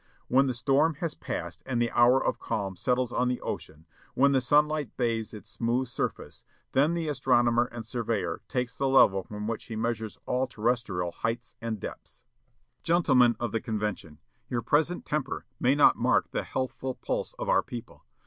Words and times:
When 0.29 0.47
the 0.47 0.55
storm 0.55 0.95
has 0.95 1.13
passed 1.13 1.61
and 1.67 1.79
the 1.79 1.91
hour 1.91 2.19
of 2.25 2.39
calm 2.39 2.75
settles 2.75 3.11
on 3.11 3.27
the 3.27 3.39
ocean, 3.41 3.85
when 4.15 4.31
the 4.31 4.41
sunlight 4.41 4.97
bathes 4.97 5.31
its 5.31 5.51
smooth 5.51 5.87
surface, 5.89 6.43
then 6.71 6.95
the 6.95 7.07
astronomer 7.07 7.65
and 7.65 7.85
surveyor 7.85 8.41
takes 8.47 8.75
the 8.75 8.87
level 8.87 9.21
from 9.23 9.45
which 9.47 9.65
he 9.65 9.75
measures 9.75 10.17
all 10.25 10.47
terrestrial 10.47 11.11
heights 11.11 11.55
and 11.61 11.79
depths. 11.79 12.23
"Gentlemen 12.81 13.35
of 13.39 13.51
the 13.51 13.61
convention, 13.61 14.17
your 14.49 14.63
present 14.63 15.05
temper 15.05 15.45
may 15.59 15.75
not 15.75 15.97
mark 15.97 16.31
the 16.31 16.41
healthful 16.41 16.95
pulse 16.95 17.35
of 17.37 17.47
our 17.47 17.61
people. 17.61 18.03